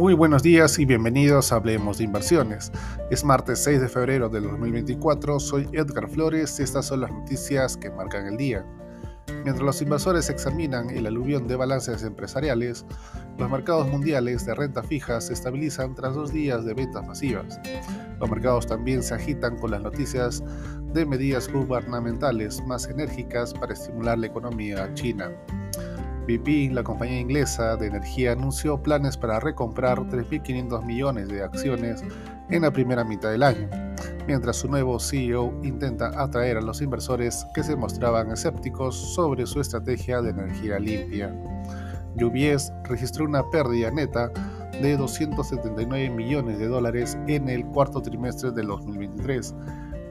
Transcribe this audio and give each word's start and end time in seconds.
Muy 0.00 0.14
buenos 0.14 0.42
días 0.42 0.78
y 0.78 0.86
bienvenidos 0.86 1.52
a 1.52 1.56
Hablemos 1.56 1.98
de 1.98 2.04
Inversiones. 2.04 2.72
Es 3.10 3.22
martes 3.22 3.62
6 3.64 3.82
de 3.82 3.88
febrero 3.90 4.30
del 4.30 4.44
2024, 4.44 5.38
soy 5.38 5.68
Edgar 5.74 6.08
Flores 6.08 6.58
y 6.58 6.62
estas 6.62 6.86
son 6.86 7.02
las 7.02 7.12
noticias 7.12 7.76
que 7.76 7.90
marcan 7.90 8.26
el 8.26 8.38
día. 8.38 8.64
Mientras 9.44 9.60
los 9.60 9.82
inversores 9.82 10.30
examinan 10.30 10.88
el 10.88 11.06
aluvión 11.06 11.46
de 11.46 11.56
balances 11.56 12.02
empresariales, 12.02 12.86
los 13.36 13.50
mercados 13.50 13.88
mundiales 13.88 14.46
de 14.46 14.54
renta 14.54 14.82
fija 14.82 15.20
se 15.20 15.34
estabilizan 15.34 15.94
tras 15.94 16.14
dos 16.14 16.32
días 16.32 16.64
de 16.64 16.72
ventas 16.72 17.06
masivas. 17.06 17.60
Los 18.18 18.30
mercados 18.30 18.66
también 18.66 19.02
se 19.02 19.12
agitan 19.12 19.58
con 19.58 19.70
las 19.70 19.82
noticias 19.82 20.42
de 20.94 21.04
medidas 21.04 21.52
gubernamentales 21.52 22.64
más 22.64 22.88
enérgicas 22.88 23.52
para 23.52 23.74
estimular 23.74 24.18
la 24.18 24.28
economía 24.28 24.94
china. 24.94 25.30
BP, 26.38 26.72
la 26.72 26.84
compañía 26.84 27.20
inglesa 27.20 27.76
de 27.76 27.88
energía, 27.88 28.32
anunció 28.32 28.80
planes 28.80 29.16
para 29.16 29.40
recomprar 29.40 29.98
3.500 29.98 30.84
millones 30.84 31.28
de 31.28 31.42
acciones 31.42 32.04
en 32.50 32.62
la 32.62 32.70
primera 32.70 33.02
mitad 33.04 33.30
del 33.30 33.42
año, 33.42 33.68
mientras 34.26 34.56
su 34.56 34.68
nuevo 34.68 35.00
CEO 35.00 35.52
intenta 35.64 36.22
atraer 36.22 36.58
a 36.58 36.60
los 36.60 36.82
inversores 36.82 37.46
que 37.54 37.64
se 37.64 37.74
mostraban 37.74 38.30
escépticos 38.30 38.94
sobre 39.14 39.44
su 39.46 39.60
estrategia 39.60 40.22
de 40.22 40.30
energía 40.30 40.78
limpia. 40.78 41.34
UBS 42.14 42.72
registró 42.84 43.24
una 43.24 43.48
pérdida 43.50 43.90
neta 43.90 44.30
de 44.80 44.96
279 44.96 46.10
millones 46.10 46.58
de 46.58 46.68
dólares 46.68 47.18
en 47.26 47.48
el 47.48 47.64
cuarto 47.66 48.00
trimestre 48.00 48.52
del 48.52 48.68
2023, 48.68 49.54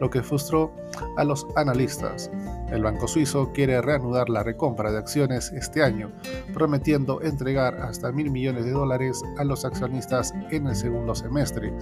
lo 0.00 0.10
que 0.10 0.22
frustró 0.22 0.72
a 1.16 1.24
los 1.24 1.46
analistas. 1.56 2.30
El 2.70 2.82
banco 2.82 3.08
suizo 3.08 3.50
quiere 3.52 3.80
reanudar 3.80 4.28
la 4.28 4.42
recompra 4.42 4.90
de 4.90 4.98
acciones 4.98 5.52
este 5.52 5.82
año, 5.82 6.10
prometiendo 6.52 7.22
entregar 7.22 7.74
hasta 7.76 8.12
mil 8.12 8.30
millones 8.30 8.64
de 8.64 8.72
dólares 8.72 9.22
a 9.38 9.44
los 9.44 9.64
accionistas 9.64 10.32
en 10.50 10.66
el 10.66 10.76
segundo 10.76 11.14
semestre, 11.14 11.72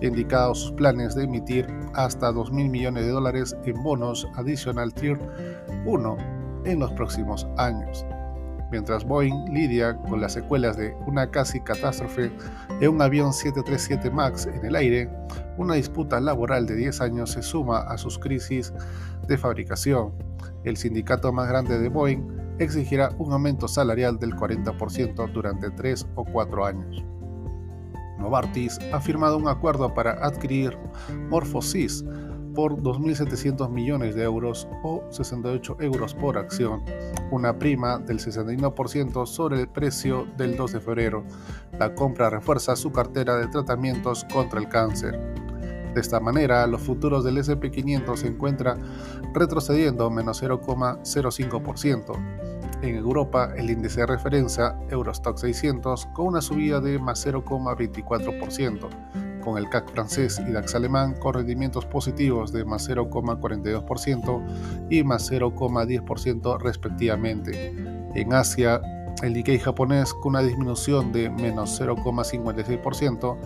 indicado 0.00 0.54
sus 0.54 0.72
planes 0.72 1.14
de 1.14 1.24
emitir 1.24 1.66
hasta 1.94 2.32
2 2.32 2.52
mil 2.52 2.68
millones 2.68 3.04
de 3.04 3.10
dólares 3.10 3.56
en 3.64 3.82
bonos 3.82 4.26
adicional 4.34 4.92
Tier 4.94 5.18
1 5.86 6.16
en 6.64 6.78
los 6.80 6.92
próximos 6.92 7.46
años 7.56 8.04
mientras 8.72 9.04
Boeing 9.04 9.52
lidia 9.52 9.96
con 9.96 10.20
las 10.20 10.32
secuelas 10.32 10.76
de 10.76 10.96
una 11.06 11.30
casi 11.30 11.60
catástrofe 11.60 12.32
en 12.80 12.88
un 12.88 13.02
avión 13.02 13.32
737 13.32 14.10
MAX 14.10 14.46
en 14.46 14.64
el 14.64 14.74
aire, 14.74 15.10
una 15.58 15.74
disputa 15.74 16.18
laboral 16.18 16.66
de 16.66 16.74
10 16.74 17.00
años 17.02 17.30
se 17.30 17.42
suma 17.42 17.80
a 17.82 17.98
sus 17.98 18.18
crisis 18.18 18.72
de 19.28 19.36
fabricación. 19.36 20.12
El 20.64 20.78
sindicato 20.78 21.32
más 21.32 21.48
grande 21.48 21.78
de 21.78 21.88
Boeing 21.90 22.22
exigirá 22.58 23.10
un 23.18 23.32
aumento 23.32 23.68
salarial 23.68 24.18
del 24.18 24.34
40% 24.34 25.32
durante 25.32 25.70
3 25.70 26.06
o 26.14 26.24
4 26.24 26.64
años. 26.64 27.04
Novartis 28.18 28.78
ha 28.92 29.00
firmado 29.00 29.36
un 29.36 29.48
acuerdo 29.48 29.92
para 29.92 30.12
adquirir 30.24 30.78
Morphosis, 31.28 32.04
por 32.54 32.76
2.700 32.76 33.70
millones 33.70 34.14
de 34.14 34.24
euros 34.24 34.68
o 34.82 35.04
68 35.10 35.76
euros 35.80 36.14
por 36.14 36.38
acción, 36.38 36.82
una 37.30 37.58
prima 37.58 37.98
del 37.98 38.18
61% 38.18 39.26
sobre 39.26 39.60
el 39.60 39.68
precio 39.68 40.26
del 40.36 40.56
2 40.56 40.72
de 40.72 40.80
febrero. 40.80 41.24
La 41.78 41.94
compra 41.94 42.30
refuerza 42.30 42.76
su 42.76 42.92
cartera 42.92 43.36
de 43.36 43.48
tratamientos 43.48 44.24
contra 44.32 44.60
el 44.60 44.68
cáncer. 44.68 45.18
De 45.94 46.00
esta 46.00 46.20
manera, 46.20 46.66
los 46.66 46.80
futuros 46.80 47.24
del 47.24 47.36
SP500 47.36 48.16
se 48.16 48.28
encuentran 48.28 48.80
retrocediendo 49.34 50.08
menos 50.10 50.42
0,05%. 50.42 52.82
En 52.82 52.96
Europa, 52.96 53.52
el 53.56 53.70
índice 53.70 54.00
de 54.00 54.06
referencia 54.06 54.76
Eurostock 54.88 55.36
600 55.36 56.06
con 56.06 56.28
una 56.28 56.40
subida 56.40 56.80
de 56.80 56.98
más 56.98 57.26
0,24% 57.26 58.88
con 59.42 59.58
el 59.58 59.68
CAC 59.68 59.90
francés 59.90 60.40
y 60.48 60.52
DAX 60.52 60.74
alemán 60.74 61.14
con 61.18 61.34
rendimientos 61.34 61.84
positivos 61.84 62.52
de 62.52 62.64
más 62.64 62.88
0,42% 62.88 64.88
y 64.90 65.04
más 65.04 65.30
0,10% 65.30 66.60
respectivamente. 66.60 67.74
En 68.14 68.32
Asia, 68.32 68.80
el 69.22 69.34
Nikkei 69.34 69.58
japonés 69.58 70.12
con 70.14 70.30
una 70.30 70.40
disminución 70.40 71.12
de 71.12 71.30
menos 71.30 71.80
0,56%, 71.80 73.36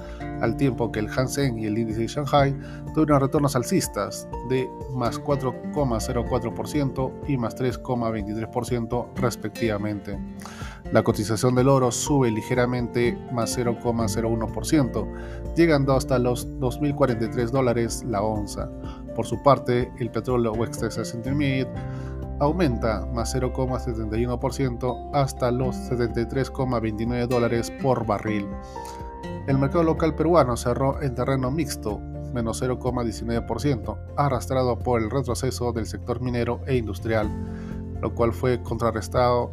al 0.40 0.56
tiempo 0.56 0.90
que 0.90 1.00
el 1.00 1.08
Hansen 1.08 1.58
y 1.58 1.66
el 1.66 1.78
índice 1.78 2.00
de 2.00 2.06
Shanghai 2.06 2.56
tuvieron 2.94 3.20
retornos 3.20 3.56
alcistas 3.56 4.28
de 4.48 4.68
más 4.94 5.20
4,04% 5.20 7.12
y 7.28 7.36
más 7.36 7.56
3,23% 7.56 9.08
respectivamente. 9.16 10.18
La 10.92 11.02
cotización 11.02 11.56
del 11.56 11.68
oro 11.68 11.90
sube 11.90 12.30
ligeramente 12.30 13.18
más 13.32 13.58
0,01%, 13.58 15.54
llegando 15.56 15.94
hasta 15.94 16.18
los 16.18 16.46
2.043 16.60 17.50
dólares 17.50 18.04
la 18.06 18.22
onza. 18.22 18.70
Por 19.16 19.26
su 19.26 19.42
parte, 19.42 19.92
el 19.98 20.10
petróleo 20.10 20.52
West 20.52 20.80
Texas 20.80 21.12
Intermediate 21.12 21.72
aumenta 22.38 23.04
más 23.06 23.34
0,71% 23.34 25.10
hasta 25.12 25.50
los 25.50 25.74
73,29 25.90 27.26
dólares 27.26 27.72
por 27.82 28.06
barril. 28.06 28.46
El 29.48 29.58
mercado 29.58 29.82
local 29.82 30.14
peruano 30.14 30.56
cerró 30.56 31.02
en 31.02 31.16
terreno 31.16 31.50
mixto, 31.50 31.98
menos 32.32 32.62
0,19%, 32.62 33.98
arrastrado 34.16 34.78
por 34.78 35.02
el 35.02 35.10
retroceso 35.10 35.72
del 35.72 35.86
sector 35.86 36.20
minero 36.20 36.60
e 36.66 36.76
industrial 36.76 37.28
lo 38.00 38.14
cual 38.14 38.32
fue 38.32 38.62
contrarrestado 38.62 39.52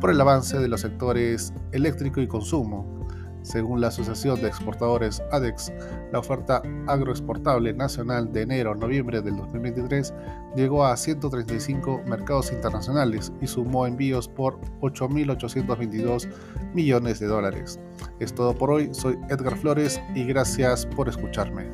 por 0.00 0.10
el 0.10 0.20
avance 0.20 0.58
de 0.58 0.68
los 0.68 0.80
sectores 0.80 1.52
eléctrico 1.72 2.20
y 2.20 2.26
consumo. 2.26 3.04
Según 3.44 3.82
la 3.82 3.88
Asociación 3.88 4.40
de 4.40 4.48
Exportadores 4.48 5.22
ADEX, 5.30 5.70
la 6.12 6.18
oferta 6.18 6.62
agroexportable 6.86 7.74
nacional 7.74 8.32
de 8.32 8.40
enero 8.40 8.72
a 8.72 8.74
noviembre 8.74 9.20
del 9.20 9.36
2023 9.36 10.14
llegó 10.56 10.86
a 10.86 10.96
135 10.96 12.04
mercados 12.06 12.50
internacionales 12.52 13.32
y 13.42 13.46
sumó 13.46 13.86
envíos 13.86 14.28
por 14.28 14.58
8.822 14.80 16.26
millones 16.72 17.20
de 17.20 17.26
dólares. 17.26 17.78
Es 18.18 18.34
todo 18.34 18.54
por 18.54 18.70
hoy, 18.70 18.88
soy 18.94 19.18
Edgar 19.28 19.58
Flores 19.58 20.00
y 20.14 20.24
gracias 20.24 20.86
por 20.86 21.10
escucharme. 21.10 21.68